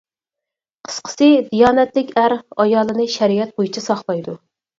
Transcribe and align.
قىسقىسى 0.87 1.27
دىيانەتلىك 1.49 2.09
ئەر 2.23 2.35
ئايالىنى 2.65 3.07
شەرىئەت 3.19 3.53
بويىچە 3.61 3.87
ساقلايدۇ. 3.91 4.37